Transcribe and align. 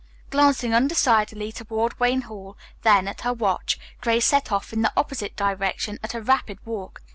Glancing 0.31 0.73
undecidedly 0.73 1.51
toward 1.51 1.99
Wayne 1.99 2.21
Hall, 2.21 2.57
then 2.81 3.07
at 3.07 3.21
her 3.21 3.33
watch, 3.33 3.79
Grace 4.01 4.25
set 4.25 4.51
off 4.51 4.73
in 4.73 4.81
the 4.81 4.91
opposite 4.97 5.35
direction 5.35 5.99
at 6.01 6.15
a 6.15 6.21
rapid 6.23 6.57
walk. 6.65 7.03